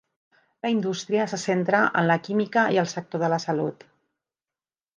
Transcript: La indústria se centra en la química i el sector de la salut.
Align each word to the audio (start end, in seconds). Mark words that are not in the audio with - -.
La 0.65 0.71
indústria 0.75 1.27
se 1.33 1.39
centra 1.41 1.83
en 2.01 2.09
la 2.13 2.17
química 2.29 2.65
i 2.77 2.81
el 2.85 2.91
sector 2.97 3.25
de 3.25 3.33
la 3.35 3.41
salut. 3.47 3.89